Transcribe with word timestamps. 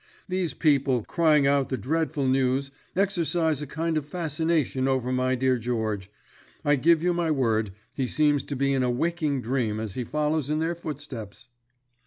These 0.27 0.55
people, 0.55 1.03
crying 1.03 1.45
out 1.45 1.69
the 1.69 1.77
dreadful 1.77 2.25
news, 2.25 2.71
excercise 2.95 3.61
a 3.61 3.67
kind 3.67 3.99
of 3.99 4.05
fascination 4.07 4.87
over 4.87 5.11
my 5.11 5.35
dear 5.35 5.59
George. 5.59 6.09
I 6.65 6.75
give 6.75 7.03
you 7.03 7.13
my 7.13 7.29
word, 7.29 7.73
he 7.93 8.07
seems 8.07 8.43
to 8.45 8.55
be 8.55 8.73
in 8.73 8.81
a 8.81 8.89
waking 8.89 9.43
dream 9.43 9.79
as 9.79 9.93
he 9.93 10.03
follows 10.03 10.49
in 10.49 10.57
their 10.57 10.73
footsteps." 10.73 11.49